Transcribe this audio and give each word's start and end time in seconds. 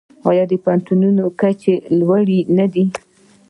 آیا 0.29 0.43
د 0.51 0.53
پوهنتونونو 0.63 1.23
کچه 1.41 1.67
یې 1.71 1.75
لوړه 1.99 2.39
نه 2.57 2.65
ده؟ 2.73 2.85